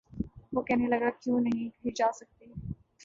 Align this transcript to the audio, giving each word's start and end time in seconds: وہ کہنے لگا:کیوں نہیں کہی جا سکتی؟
وہ 0.53 0.61
کہنے 0.67 0.87
لگا:کیوں 0.87 1.39
نہیں 1.41 1.69
کہی 1.75 1.91
جا 1.97 2.11
سکتی؟ 2.19 2.45